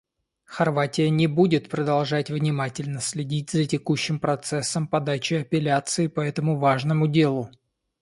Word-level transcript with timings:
Хорватия 0.45 1.27
будет 1.27 1.69
продолжать 1.69 2.31
внимательно 2.31 3.01
следить 3.01 3.51
за 3.51 3.65
текущим 3.67 4.19
процессом 4.19 4.87
подачи 4.87 5.35
апелляций 5.35 6.09
по 6.09 6.21
этому 6.21 6.57
важному 6.57 7.07
делу. 7.07 7.51